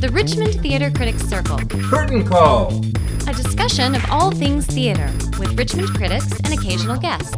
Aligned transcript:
The 0.00 0.10
Richmond 0.10 0.54
Theater 0.62 0.92
Critics 0.92 1.24
Circle. 1.24 1.58
Curtain 1.90 2.24
Call. 2.24 2.68
A 3.26 3.34
discussion 3.34 3.96
of 3.96 4.10
all 4.12 4.30
things 4.30 4.64
theater 4.64 5.10
with 5.40 5.58
Richmond 5.58 5.88
critics 5.88 6.30
and 6.44 6.52
occasional 6.52 7.00
guests. 7.00 7.34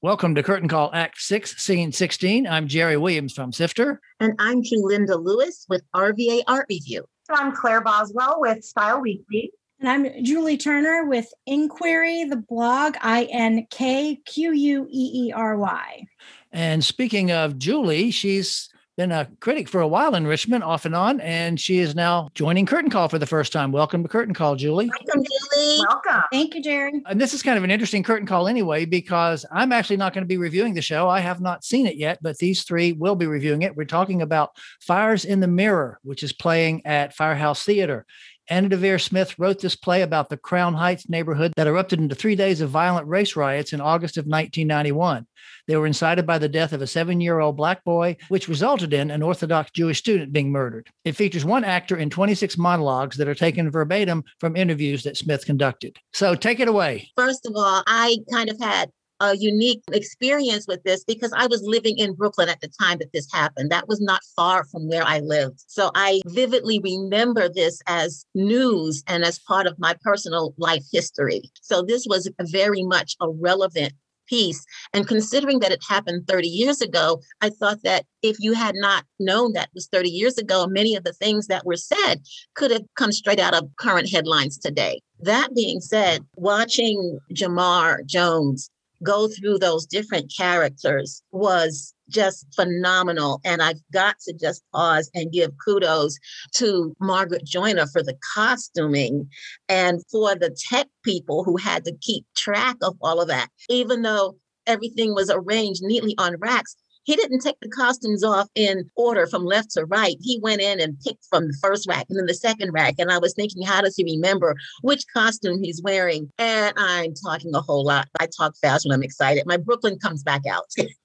Welcome 0.00 0.34
to 0.34 0.42
Curtain 0.42 0.66
Call 0.66 0.90
Act 0.94 1.20
6, 1.20 1.62
Scene 1.62 1.92
16. 1.92 2.46
I'm 2.46 2.68
Jerry 2.68 2.96
Williams 2.96 3.34
from 3.34 3.52
Sifter. 3.52 4.00
And 4.18 4.32
I'm 4.38 4.62
Linda 4.72 5.14
Lewis 5.14 5.66
with 5.68 5.82
RVA 5.94 6.40
Art 6.48 6.64
Review. 6.70 7.04
I'm 7.28 7.54
Claire 7.54 7.82
Boswell 7.82 8.36
with 8.38 8.64
Style 8.64 9.02
Weekly. 9.02 9.52
And 9.78 9.90
I'm 9.90 10.24
Julie 10.24 10.56
Turner 10.56 11.04
with 11.04 11.26
InkQueery, 11.46 12.30
the 12.30 12.42
blog, 12.48 12.96
I 13.02 13.24
N 13.30 13.66
K 13.68 14.16
Q 14.24 14.52
U 14.52 14.86
E 14.88 15.26
E 15.26 15.32
R 15.32 15.58
Y. 15.58 16.06
And 16.50 16.82
speaking 16.82 17.30
of 17.30 17.58
Julie, 17.58 18.10
she's 18.10 18.71
been 18.96 19.10
a 19.10 19.26
critic 19.40 19.68
for 19.68 19.80
a 19.80 19.88
while 19.88 20.14
in 20.14 20.26
Richmond, 20.26 20.62
off 20.62 20.84
and 20.84 20.94
on, 20.94 21.18
and 21.22 21.58
she 21.58 21.78
is 21.78 21.94
now 21.94 22.28
joining 22.34 22.66
Curtain 22.66 22.90
Call 22.90 23.08
for 23.08 23.18
the 23.18 23.26
first 23.26 23.50
time. 23.50 23.72
Welcome 23.72 24.02
to 24.02 24.08
Curtain 24.08 24.34
Call, 24.34 24.54
Julie. 24.54 24.90
Welcome, 24.90 25.24
Julie. 25.24 25.78
Welcome. 25.88 26.22
Thank 26.30 26.54
you, 26.54 26.62
Jerry. 26.62 27.02
And 27.06 27.18
this 27.18 27.32
is 27.32 27.42
kind 27.42 27.56
of 27.56 27.64
an 27.64 27.70
interesting 27.70 28.02
Curtain 28.02 28.26
Call 28.26 28.48
anyway, 28.48 28.84
because 28.84 29.46
I'm 29.50 29.72
actually 29.72 29.96
not 29.96 30.12
going 30.12 30.24
to 30.24 30.28
be 30.28 30.36
reviewing 30.36 30.74
the 30.74 30.82
show. 30.82 31.08
I 31.08 31.20
have 31.20 31.40
not 31.40 31.64
seen 31.64 31.86
it 31.86 31.96
yet, 31.96 32.18
but 32.20 32.36
these 32.36 32.64
three 32.64 32.92
will 32.92 33.16
be 33.16 33.26
reviewing 33.26 33.62
it. 33.62 33.74
We're 33.74 33.84
talking 33.86 34.20
about 34.20 34.58
Fires 34.80 35.24
in 35.24 35.40
the 35.40 35.48
Mirror, 35.48 35.98
which 36.02 36.22
is 36.22 36.34
playing 36.34 36.84
at 36.84 37.14
Firehouse 37.14 37.64
Theater. 37.64 38.04
Anna 38.52 38.68
Deavere 38.68 39.00
Smith 39.00 39.38
wrote 39.38 39.60
this 39.60 39.74
play 39.74 40.02
about 40.02 40.28
the 40.28 40.36
Crown 40.36 40.74
Heights 40.74 41.08
neighborhood 41.08 41.54
that 41.56 41.66
erupted 41.66 42.00
into 42.00 42.14
three 42.14 42.36
days 42.36 42.60
of 42.60 42.68
violent 42.68 43.08
race 43.08 43.34
riots 43.34 43.72
in 43.72 43.80
August 43.80 44.18
of 44.18 44.26
1991. 44.26 45.26
They 45.66 45.74
were 45.74 45.86
incited 45.86 46.26
by 46.26 46.36
the 46.36 46.50
death 46.50 46.74
of 46.74 46.82
a 46.82 46.86
seven 46.86 47.18
year 47.22 47.40
old 47.40 47.56
black 47.56 47.82
boy, 47.82 48.18
which 48.28 48.48
resulted 48.48 48.92
in 48.92 49.10
an 49.10 49.22
Orthodox 49.22 49.70
Jewish 49.70 50.00
student 50.00 50.34
being 50.34 50.52
murdered. 50.52 50.90
It 51.02 51.16
features 51.16 51.46
one 51.46 51.64
actor 51.64 51.96
in 51.96 52.10
26 52.10 52.58
monologues 52.58 53.16
that 53.16 53.26
are 53.26 53.34
taken 53.34 53.70
verbatim 53.70 54.22
from 54.38 54.54
interviews 54.54 55.02
that 55.04 55.16
Smith 55.16 55.46
conducted. 55.46 55.96
So 56.12 56.34
take 56.34 56.60
it 56.60 56.68
away. 56.68 57.10
First 57.16 57.46
of 57.46 57.54
all, 57.56 57.82
I 57.86 58.18
kind 58.30 58.50
of 58.50 58.60
had 58.60 58.90
a 59.22 59.36
unique 59.36 59.82
experience 59.92 60.66
with 60.66 60.82
this 60.82 61.04
because 61.04 61.32
I 61.32 61.46
was 61.46 61.62
living 61.62 61.96
in 61.96 62.14
Brooklyn 62.14 62.48
at 62.48 62.60
the 62.60 62.70
time 62.80 62.98
that 62.98 63.12
this 63.14 63.32
happened. 63.32 63.70
That 63.70 63.88
was 63.88 64.00
not 64.00 64.20
far 64.36 64.64
from 64.64 64.88
where 64.88 65.04
I 65.04 65.20
lived. 65.20 65.62
So 65.68 65.92
I 65.94 66.20
vividly 66.26 66.80
remember 66.82 67.48
this 67.48 67.80
as 67.86 68.26
news 68.34 69.04
and 69.06 69.24
as 69.24 69.38
part 69.38 69.66
of 69.66 69.78
my 69.78 69.94
personal 70.02 70.54
life 70.58 70.84
history. 70.92 71.42
So 71.62 71.82
this 71.82 72.04
was 72.08 72.28
very 72.40 72.82
much 72.82 73.14
a 73.20 73.30
relevant 73.30 73.92
piece. 74.26 74.64
And 74.92 75.06
considering 75.06 75.60
that 75.60 75.72
it 75.72 75.82
happened 75.88 76.26
30 76.26 76.48
years 76.48 76.80
ago, 76.80 77.20
I 77.40 77.50
thought 77.50 77.82
that 77.84 78.04
if 78.22 78.36
you 78.40 78.54
had 78.54 78.74
not 78.76 79.04
known 79.20 79.52
that 79.52 79.70
was 79.74 79.88
30 79.92 80.08
years 80.08 80.38
ago, 80.38 80.66
many 80.66 80.96
of 80.96 81.04
the 81.04 81.12
things 81.12 81.46
that 81.46 81.64
were 81.64 81.76
said 81.76 82.22
could 82.54 82.70
have 82.70 82.82
come 82.96 83.12
straight 83.12 83.40
out 83.40 83.54
of 83.54 83.68
current 83.78 84.10
headlines 84.10 84.58
today. 84.58 85.00
That 85.20 85.54
being 85.54 85.80
said, 85.80 86.24
watching 86.36 87.18
Jamar 87.32 88.04
Jones 88.06 88.68
go 89.02 89.28
through 89.28 89.58
those 89.58 89.86
different 89.86 90.32
characters 90.34 91.22
was 91.32 91.94
just 92.08 92.46
phenomenal. 92.54 93.40
And 93.44 93.62
I've 93.62 93.80
got 93.92 94.16
to 94.20 94.34
just 94.34 94.62
pause 94.72 95.10
and 95.14 95.32
give 95.32 95.52
kudos 95.64 96.18
to 96.56 96.94
Margaret 97.00 97.44
Joyner 97.44 97.86
for 97.86 98.02
the 98.02 98.16
costuming 98.34 99.28
and 99.68 100.00
for 100.10 100.34
the 100.34 100.54
tech 100.70 100.88
people 101.04 101.44
who 101.44 101.56
had 101.56 101.84
to 101.84 101.96
keep 102.00 102.24
track 102.36 102.76
of 102.82 102.96
all 103.00 103.20
of 103.20 103.28
that. 103.28 103.48
Even 103.68 104.02
though 104.02 104.36
everything 104.66 105.14
was 105.14 105.30
arranged 105.30 105.82
neatly 105.82 106.14
on 106.18 106.36
racks, 106.38 106.76
he 107.04 107.16
didn't 107.16 107.40
take 107.40 107.58
the 107.60 107.68
costumes 107.68 108.22
off 108.24 108.48
in 108.54 108.90
order 108.96 109.26
from 109.26 109.44
left 109.44 109.72
to 109.72 109.84
right. 109.86 110.16
He 110.20 110.38
went 110.40 110.60
in 110.60 110.80
and 110.80 110.98
picked 111.00 111.24
from 111.28 111.48
the 111.48 111.58
first 111.60 111.88
rack 111.88 112.06
and 112.08 112.18
then 112.18 112.26
the 112.26 112.34
second 112.34 112.72
rack. 112.72 112.94
And 112.98 113.10
I 113.10 113.18
was 113.18 113.34
thinking, 113.34 113.62
how 113.62 113.80
does 113.80 113.96
he 113.96 114.04
remember 114.04 114.54
which 114.82 115.04
costume 115.12 115.62
he's 115.62 115.82
wearing? 115.82 116.30
And 116.38 116.74
I'm 116.76 117.14
talking 117.14 117.54
a 117.54 117.60
whole 117.60 117.84
lot. 117.84 118.08
I 118.20 118.26
talk 118.26 118.56
fast 118.56 118.86
when 118.86 118.94
I'm 118.94 119.02
excited. 119.02 119.44
My 119.46 119.56
Brooklyn 119.56 119.98
comes 119.98 120.22
back 120.22 120.42
out. 120.46 120.66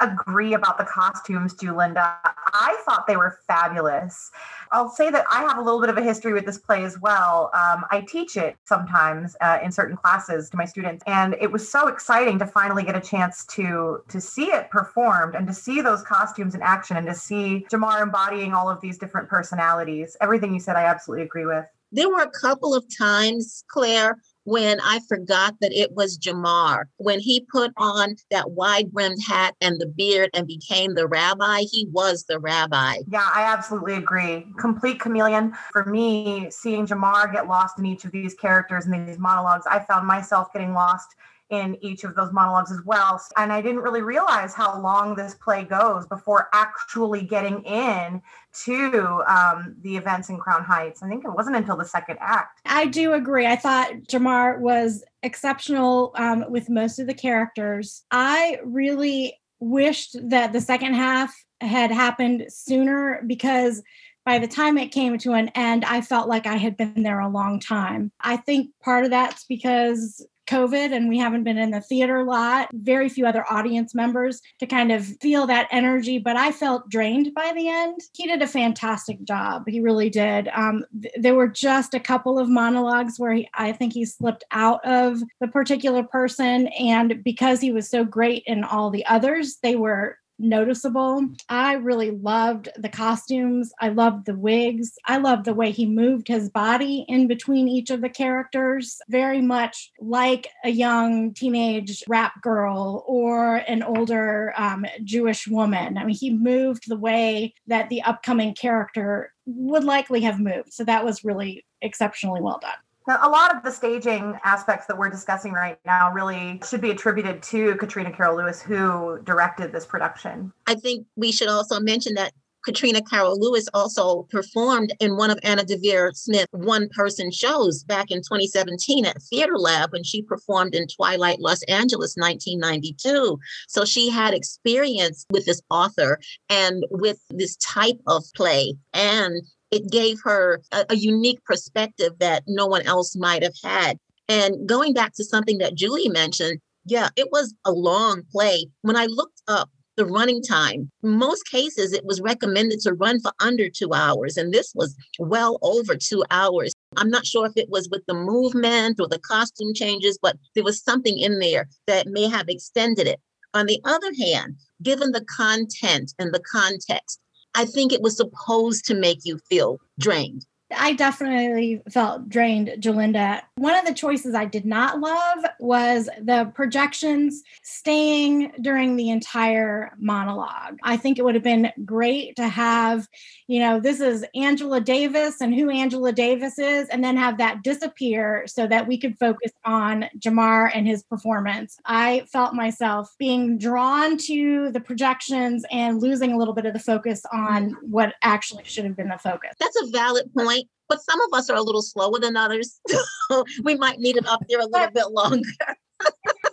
Agree 0.00 0.54
about 0.54 0.78
the 0.78 0.84
costumes, 0.84 1.54
Julinda. 1.54 2.16
I 2.24 2.80
thought 2.84 3.06
they 3.06 3.16
were 3.16 3.38
fabulous. 3.46 4.30
I'll 4.70 4.90
say 4.90 5.10
that 5.10 5.24
I 5.30 5.42
have 5.42 5.58
a 5.58 5.62
little 5.62 5.80
bit 5.80 5.88
of 5.88 5.96
a 5.96 6.02
history 6.02 6.32
with 6.32 6.46
this 6.46 6.58
play 6.58 6.84
as 6.84 6.98
well. 7.00 7.50
Um, 7.54 7.84
I 7.90 8.04
teach 8.06 8.36
it 8.36 8.56
sometimes 8.64 9.36
uh, 9.40 9.58
in 9.62 9.72
certain 9.72 9.96
classes 9.96 10.50
to 10.50 10.56
my 10.56 10.64
students, 10.64 11.02
and 11.06 11.36
it 11.40 11.50
was 11.50 11.70
so 11.70 11.88
exciting 11.88 12.38
to 12.38 12.46
finally 12.46 12.84
get 12.84 12.96
a 12.96 13.00
chance 13.00 13.44
to 13.46 14.02
to 14.08 14.20
see 14.20 14.46
it 14.46 14.70
performed 14.70 15.34
and 15.34 15.46
to 15.46 15.54
see 15.54 15.80
those 15.80 16.02
costumes 16.02 16.54
in 16.54 16.62
action 16.62 16.96
and 16.96 17.06
to 17.06 17.14
see 17.14 17.66
Jamar 17.70 18.02
embodying 18.02 18.52
all 18.52 18.68
of 18.68 18.80
these 18.80 18.98
different 18.98 19.28
personalities. 19.28 20.16
Everything 20.20 20.52
you 20.54 20.60
said, 20.60 20.76
I 20.76 20.84
absolutely 20.84 21.24
agree 21.24 21.46
with. 21.46 21.64
There 21.90 22.08
were 22.08 22.20
a 22.20 22.30
couple 22.30 22.74
of 22.74 22.84
times, 22.96 23.64
Claire, 23.68 24.18
when 24.48 24.80
I 24.80 25.00
forgot 25.06 25.56
that 25.60 25.72
it 25.72 25.92
was 25.92 26.16
Jamar. 26.16 26.84
When 26.96 27.20
he 27.20 27.46
put 27.52 27.70
on 27.76 28.16
that 28.30 28.52
wide 28.52 28.90
brimmed 28.90 29.22
hat 29.22 29.54
and 29.60 29.78
the 29.78 29.86
beard 29.86 30.30
and 30.32 30.46
became 30.46 30.94
the 30.94 31.06
rabbi, 31.06 31.60
he 31.70 31.86
was 31.92 32.24
the 32.24 32.38
rabbi. 32.38 32.96
Yeah, 33.10 33.28
I 33.34 33.42
absolutely 33.42 33.96
agree. 33.96 34.46
Complete 34.58 35.00
chameleon. 35.00 35.52
For 35.70 35.84
me, 35.84 36.50
seeing 36.50 36.86
Jamar 36.86 37.30
get 37.30 37.46
lost 37.46 37.78
in 37.78 37.84
each 37.84 38.06
of 38.06 38.10
these 38.10 38.34
characters 38.34 38.86
and 38.86 39.06
these 39.06 39.18
monologues, 39.18 39.66
I 39.70 39.80
found 39.80 40.06
myself 40.06 40.50
getting 40.54 40.72
lost 40.72 41.14
in 41.50 41.76
each 41.80 42.04
of 42.04 42.14
those 42.14 42.32
monologues 42.32 42.70
as 42.70 42.80
well. 42.84 43.20
And 43.36 43.52
I 43.52 43.62
didn't 43.62 43.80
really 43.80 44.02
realize 44.02 44.54
how 44.54 44.80
long 44.80 45.14
this 45.14 45.34
play 45.34 45.64
goes 45.64 46.06
before 46.06 46.48
actually 46.52 47.22
getting 47.22 47.62
in 47.62 48.20
to 48.64 49.22
um, 49.26 49.76
the 49.82 49.96
events 49.96 50.28
in 50.28 50.38
Crown 50.38 50.64
Heights. 50.64 51.02
I 51.02 51.08
think 51.08 51.24
it 51.24 51.30
wasn't 51.30 51.56
until 51.56 51.76
the 51.76 51.84
second 51.84 52.18
act. 52.20 52.60
I 52.66 52.86
do 52.86 53.14
agree. 53.14 53.46
I 53.46 53.56
thought 53.56 53.92
Jamar 54.08 54.58
was 54.58 55.04
exceptional 55.22 56.12
um, 56.16 56.44
with 56.50 56.68
most 56.68 56.98
of 56.98 57.06
the 57.06 57.14
characters. 57.14 58.04
I 58.10 58.58
really 58.64 59.38
wished 59.60 60.16
that 60.28 60.52
the 60.52 60.60
second 60.60 60.94
half 60.94 61.34
had 61.60 61.90
happened 61.90 62.46
sooner 62.48 63.22
because 63.26 63.82
by 64.24 64.38
the 64.38 64.46
time 64.46 64.76
it 64.76 64.92
came 64.92 65.16
to 65.18 65.32
an 65.32 65.48
end, 65.54 65.86
I 65.86 66.02
felt 66.02 66.28
like 66.28 66.46
I 66.46 66.56
had 66.56 66.76
been 66.76 67.02
there 67.02 67.20
a 67.20 67.30
long 67.30 67.58
time. 67.58 68.12
I 68.20 68.36
think 68.36 68.70
part 68.82 69.04
of 69.04 69.10
that's 69.10 69.44
because 69.44 70.24
COVID 70.48 70.92
and 70.92 71.08
we 71.08 71.18
haven't 71.18 71.44
been 71.44 71.58
in 71.58 71.70
the 71.70 71.80
theater 71.80 72.18
a 72.18 72.24
lot, 72.24 72.68
very 72.72 73.08
few 73.08 73.26
other 73.26 73.44
audience 73.50 73.94
members 73.94 74.40
to 74.58 74.66
kind 74.66 74.90
of 74.90 75.06
feel 75.20 75.46
that 75.46 75.68
energy. 75.70 76.18
But 76.18 76.36
I 76.36 76.52
felt 76.52 76.88
drained 76.88 77.34
by 77.34 77.52
the 77.54 77.68
end. 77.68 78.00
He 78.14 78.26
did 78.26 78.42
a 78.42 78.46
fantastic 78.46 79.22
job. 79.24 79.64
He 79.68 79.80
really 79.80 80.10
did. 80.10 80.48
Um, 80.48 80.84
th- 81.00 81.14
there 81.18 81.34
were 81.34 81.48
just 81.48 81.94
a 81.94 82.00
couple 82.00 82.38
of 82.38 82.48
monologues 82.48 83.18
where 83.18 83.32
he, 83.32 83.48
I 83.54 83.72
think 83.72 83.92
he 83.92 84.04
slipped 84.04 84.44
out 84.50 84.84
of 84.84 85.20
the 85.40 85.48
particular 85.48 86.02
person. 86.02 86.68
And 86.68 87.22
because 87.22 87.60
he 87.60 87.72
was 87.72 87.88
so 87.88 88.04
great 88.04 88.42
in 88.46 88.64
all 88.64 88.90
the 88.90 89.06
others, 89.06 89.58
they 89.62 89.76
were 89.76 90.18
noticeable. 90.38 91.28
I 91.48 91.74
really 91.74 92.10
loved 92.10 92.68
the 92.76 92.88
costumes. 92.88 93.72
I 93.80 93.88
loved 93.88 94.26
the 94.26 94.36
wigs. 94.36 94.98
I 95.06 95.18
loved 95.18 95.44
the 95.44 95.54
way 95.54 95.70
he 95.70 95.86
moved 95.86 96.28
his 96.28 96.48
body 96.48 97.04
in 97.08 97.26
between 97.26 97.68
each 97.68 97.90
of 97.90 98.00
the 98.00 98.08
characters, 98.08 99.00
very 99.08 99.40
much 99.40 99.90
like 100.00 100.48
a 100.64 100.70
young 100.70 101.34
teenage 101.34 102.04
rap 102.08 102.40
girl 102.42 103.04
or 103.06 103.56
an 103.56 103.82
older 103.82 104.52
um, 104.56 104.86
Jewish 105.04 105.46
woman. 105.48 105.98
I 105.98 106.04
mean, 106.04 106.16
he 106.16 106.30
moved 106.30 106.88
the 106.88 106.98
way 106.98 107.54
that 107.66 107.88
the 107.88 108.02
upcoming 108.02 108.54
character 108.54 109.32
would 109.46 109.84
likely 109.84 110.20
have 110.22 110.38
moved. 110.38 110.72
So 110.72 110.84
that 110.84 111.04
was 111.04 111.24
really 111.24 111.64
exceptionally 111.80 112.40
well 112.40 112.58
done. 112.60 112.72
A 113.08 113.28
lot 113.28 113.56
of 113.56 113.62
the 113.62 113.70
staging 113.70 114.38
aspects 114.44 114.86
that 114.86 114.98
we're 114.98 115.08
discussing 115.08 115.52
right 115.52 115.78
now 115.86 116.12
really 116.12 116.60
should 116.68 116.82
be 116.82 116.90
attributed 116.90 117.42
to 117.44 117.74
Katrina 117.76 118.12
Carroll 118.12 118.36
Lewis, 118.36 118.60
who 118.60 119.18
directed 119.24 119.72
this 119.72 119.86
production. 119.86 120.52
I 120.66 120.74
think 120.74 121.06
we 121.16 121.32
should 121.32 121.48
also 121.48 121.80
mention 121.80 122.14
that 122.14 122.32
Katrina 122.64 123.00
Carroll 123.00 123.40
Lewis 123.40 123.66
also 123.72 124.24
performed 124.24 124.92
in 125.00 125.16
one 125.16 125.30
of 125.30 125.38
Anna 125.42 125.64
Deavere 125.64 126.14
Smith's 126.14 126.52
one 126.52 126.88
person 126.90 127.30
shows 127.30 127.82
back 127.84 128.10
in 128.10 128.18
2017 128.18 129.06
at 129.06 129.22
Theater 129.22 129.56
Lab 129.56 129.92
when 129.92 130.04
she 130.04 130.20
performed 130.20 130.74
in 130.74 130.86
Twilight 130.86 131.40
Los 131.40 131.62
Angeles 131.62 132.14
1992. 132.16 133.38
So 133.68 133.84
she 133.86 134.10
had 134.10 134.34
experience 134.34 135.24
with 135.30 135.46
this 135.46 135.62
author 135.70 136.20
and 136.50 136.84
with 136.90 137.20
this 137.30 137.56
type 137.56 138.00
of 138.06 138.24
play. 138.34 138.74
And 138.92 139.42
it 139.70 139.90
gave 139.90 140.18
her 140.24 140.60
a, 140.72 140.86
a 140.90 140.96
unique 140.96 141.44
perspective 141.44 142.12
that 142.18 142.44
no 142.46 142.66
one 142.66 142.82
else 142.82 143.16
might 143.16 143.42
have 143.42 143.56
had. 143.62 143.98
And 144.28 144.68
going 144.68 144.92
back 144.92 145.14
to 145.14 145.24
something 145.24 145.58
that 145.58 145.74
Julie 145.74 146.08
mentioned, 146.08 146.60
yeah, 146.84 147.08
it 147.16 147.28
was 147.32 147.54
a 147.64 147.72
long 147.72 148.22
play. 148.30 148.66
When 148.82 148.96
I 148.96 149.06
looked 149.06 149.42
up 149.48 149.70
the 149.96 150.06
running 150.06 150.42
time, 150.42 150.90
most 151.02 151.46
cases 151.48 151.92
it 151.92 152.04
was 152.04 152.20
recommended 152.20 152.80
to 152.80 152.94
run 152.94 153.20
for 153.20 153.32
under 153.40 153.68
two 153.68 153.92
hours, 153.92 154.36
and 154.36 154.52
this 154.54 154.72
was 154.74 154.94
well 155.18 155.58
over 155.62 155.96
two 155.96 156.24
hours. 156.30 156.72
I'm 156.96 157.10
not 157.10 157.26
sure 157.26 157.46
if 157.46 157.52
it 157.56 157.68
was 157.68 157.88
with 157.90 158.02
the 158.06 158.14
movement 158.14 159.00
or 159.00 159.08
the 159.08 159.18
costume 159.18 159.74
changes, 159.74 160.18
but 160.20 160.36
there 160.54 160.64
was 160.64 160.82
something 160.82 161.18
in 161.18 161.40
there 161.40 161.68
that 161.86 162.06
may 162.06 162.28
have 162.28 162.48
extended 162.48 163.06
it. 163.06 163.20
On 163.54 163.66
the 163.66 163.80
other 163.84 164.12
hand, 164.20 164.56
given 164.82 165.12
the 165.12 165.24
content 165.24 166.14
and 166.18 166.32
the 166.32 166.42
context, 166.50 167.18
I 167.54 167.64
think 167.66 167.92
it 167.92 168.02
was 168.02 168.16
supposed 168.16 168.84
to 168.86 168.94
make 168.94 169.20
you 169.24 169.38
feel 169.48 169.78
drained. 169.98 170.46
I 170.76 170.92
definitely 170.92 171.82
felt 171.90 172.28
drained, 172.28 172.70
Julinda. 172.78 173.40
One 173.56 173.74
of 173.74 173.86
the 173.86 173.94
choices 173.94 174.34
I 174.34 174.44
did 174.44 174.66
not 174.66 175.00
love 175.00 175.44
was 175.60 176.08
the 176.20 176.52
projections 176.54 177.42
staying 177.62 178.52
during 178.60 178.96
the 178.96 179.10
entire 179.10 179.92
monologue. 179.98 180.78
I 180.82 180.96
think 180.96 181.18
it 181.18 181.24
would 181.24 181.34
have 181.34 181.44
been 181.44 181.72
great 181.84 182.36
to 182.36 182.48
have, 182.48 183.08
you 183.46 183.60
know, 183.60 183.80
this 183.80 184.00
is 184.00 184.24
Angela 184.34 184.80
Davis 184.80 185.40
and 185.40 185.54
who 185.54 185.70
Angela 185.70 186.12
Davis 186.12 186.58
is, 186.58 186.88
and 186.88 187.02
then 187.02 187.16
have 187.16 187.38
that 187.38 187.62
disappear 187.62 188.44
so 188.46 188.66
that 188.66 188.86
we 188.86 188.98
could 188.98 189.18
focus 189.18 189.52
on 189.64 190.06
Jamar 190.18 190.70
and 190.74 190.86
his 190.86 191.02
performance. 191.02 191.78
I 191.86 192.26
felt 192.30 192.54
myself 192.54 193.14
being 193.18 193.58
drawn 193.58 194.18
to 194.18 194.70
the 194.70 194.80
projections 194.80 195.64
and 195.70 196.02
losing 196.02 196.32
a 196.32 196.36
little 196.36 196.54
bit 196.54 196.66
of 196.66 196.74
the 196.74 196.78
focus 196.78 197.22
on 197.32 197.74
what 197.82 198.14
actually 198.22 198.64
should 198.64 198.84
have 198.84 198.96
been 198.96 199.08
the 199.08 199.18
focus. 199.18 199.54
That's 199.58 199.80
a 199.82 199.86
valid 199.90 200.30
point 200.34 200.57
but 200.88 201.02
some 201.02 201.20
of 201.20 201.38
us 201.38 201.50
are 201.50 201.56
a 201.56 201.62
little 201.62 201.82
slower 201.82 202.18
than 202.18 202.36
others. 202.36 202.80
So 203.30 203.44
we 203.62 203.74
might 203.74 203.98
need 203.98 204.16
it 204.16 204.26
up 204.26 204.42
there 204.48 204.58
a 204.58 204.64
little 204.64 204.90
bit 204.90 205.10
longer. 205.10 205.46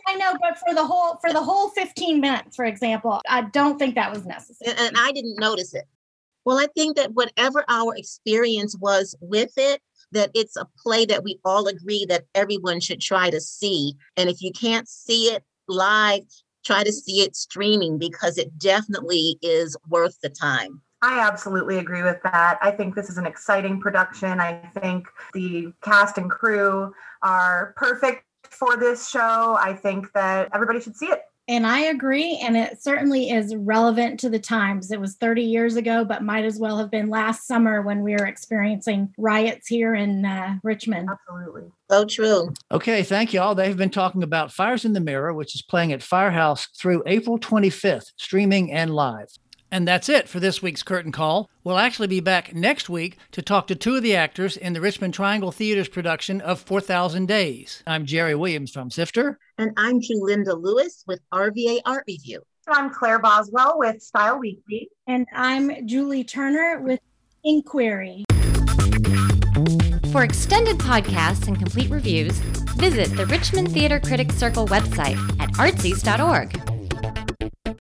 I 0.08 0.16
know, 0.16 0.34
but 0.42 0.58
for 0.58 0.76
the 0.76 0.86
whole 0.86 1.18
for 1.22 1.32
the 1.32 1.42
whole 1.42 1.70
15 1.70 2.20
minutes, 2.20 2.58
for 2.58 2.66
example, 2.66 3.22
I 3.30 3.44
don't 3.44 3.80
think 3.80 3.96
that 3.96 4.12
was 4.12 4.26
necessary. 4.26 4.72
And, 4.72 4.88
and 4.88 4.98
I 4.98 5.14
didn't 5.14 5.40
notice 5.40 5.74
it. 5.74 5.86
Well, 6.44 6.58
I 6.58 6.68
think 6.76 6.98
that 6.98 7.14
whatever 7.14 7.64
our 7.70 7.96
experience 7.96 8.76
was 8.78 9.16
with 9.22 9.54
it, 9.56 9.82
that 10.12 10.32
it's 10.34 10.56
a 10.58 10.68
play 10.84 11.06
that 11.06 11.24
we 11.24 11.40
all 11.44 11.68
agree 11.68 12.06
that 12.10 12.26
everyone 12.36 12.82
should 12.82 13.02
try 13.02 13.30
to 13.30 13.42
see. 13.42 13.96
And 14.18 14.30
if 14.30 14.42
you 14.42 14.52
can't 14.52 14.88
see 14.88 15.28
it 15.28 15.44
live, 15.68 16.24
try 16.66 16.84
to 16.84 16.92
see 16.92 17.22
it 17.22 17.36
streaming 17.36 17.98
because 17.98 18.38
it 18.38 18.58
definitely 18.58 19.38
is 19.42 19.76
worth 19.88 20.20
the 20.22 20.30
time. 20.30 20.82
I 21.06 21.19
absolutely 21.19 21.78
agree 21.78 22.02
with 22.02 22.22
that. 22.24 22.57
I 22.63 22.72
think 22.72 22.96
this 22.96 23.12
is 23.12 23.19
an 23.19 23.28
exciting 23.28 23.80
production. 23.80 24.40
I 24.40 24.60
think 24.80 25.07
the 25.34 25.72
cast 25.84 26.18
and 26.18 26.31
crew 26.31 26.96
are 27.22 27.75
perfect 27.78 28.24
for 28.50 28.75
this 28.75 29.07
show. 29.07 29.56
I 29.60 29.74
think 29.74 30.12
that 30.13 30.50
everybody 30.52 30.81
should 30.81 30.98
see 30.98 31.06
it. 31.06 31.22
And 31.48 31.68
I 31.68 31.81
agree. 31.81 32.40
And 32.42 32.57
it 32.57 32.81
certainly 32.81 33.30
is 33.30 33.56
relevant 33.56 34.19
to 34.22 34.31
the 34.31 34.40
times. 34.40 34.90
It 34.90 35.00
was 35.00 35.13
30 35.18 35.44
years 35.44 35.75
ago, 35.75 36.04
but 36.04 36.24
might 36.24 36.44
as 36.44 36.57
well 36.57 36.80
have 36.80 36.90
been 36.90 37.10
last 37.12 37.46
summer 37.46 37.84
when 37.84 38.01
we 38.01 38.13
were 38.13 38.25
experiencing 38.25 39.13
riots 39.16 39.68
here 39.68 39.94
in 39.94 40.25
uh, 40.25 40.58
Richmond. 40.63 41.08
Absolutely. 41.08 41.69
So 41.92 42.06
true. 42.06 42.51
Okay, 42.72 43.04
thank 43.04 43.31
you 43.31 43.42
all. 43.42 43.54
They've 43.54 43.78
been 43.78 43.92
talking 43.92 44.24
about 44.24 44.51
Fires 44.51 44.86
in 44.86 44.94
the 44.94 45.00
Mirror, 45.00 45.36
which 45.36 45.54
is 45.54 45.62
playing 45.62 45.94
at 45.94 46.01
Firehouse 46.01 46.68
through 46.75 47.04
April 47.06 47.38
25th, 47.38 48.13
streaming 48.18 48.72
and 48.72 48.96
live. 48.96 49.30
And 49.71 49.88
that's 49.88 50.09
it 50.09 50.29
for 50.29 50.39
this 50.39 50.62
week's 50.62 50.83
Curtain 50.83 51.12
Call. 51.12 51.50
We'll 51.63 51.77
actually 51.77 52.07
be 52.07 52.19
back 52.19 52.53
next 52.53 52.89
week 52.89 53.17
to 53.31 53.41
talk 53.41 53.67
to 53.67 53.75
two 53.75 53.95
of 53.95 54.03
the 54.03 54.15
actors 54.15 54.57
in 54.57 54.73
the 54.73 54.81
Richmond 54.81 55.13
Triangle 55.13 55.51
Theater's 55.51 55.89
production 55.89 56.41
of 56.41 56.62
4,000 56.62 57.25
Days. 57.25 57.83
I'm 57.88 58.06
Jerry 58.06 58.35
Williams 58.35 58.71
from 58.71 58.91
Sifter. 58.91 59.39
And 59.57 59.71
I'm 59.77 60.00
Julinda 60.00 60.62
Lewis 60.62 61.03
with 61.07 61.19
RVA 61.33 61.81
Art 61.85 62.03
Review. 62.07 62.41
I'm 62.67 62.89
Claire 62.89 63.19
Boswell 63.19 63.77
with 63.77 64.01
Style 64.01 64.39
Weekly. 64.39 64.89
And 65.07 65.27
I'm 65.33 65.88
Julie 65.88 66.23
Turner 66.23 66.81
with 66.81 67.00
InkQueery. 67.45 68.23
For 70.12 70.23
extended 70.23 70.77
podcasts 70.77 71.47
and 71.47 71.57
complete 71.57 71.89
reviews, 71.89 72.38
visit 72.77 73.15
the 73.17 73.25
Richmond 73.25 73.71
Theater 73.71 74.00
Critics 74.00 74.35
Circle 74.35 74.67
website 74.67 75.17
at 75.41 75.50
artsies.org. 75.53 76.75